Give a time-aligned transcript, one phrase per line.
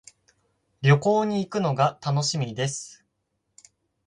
[0.81, 3.05] 旅行に行くのが楽しみです。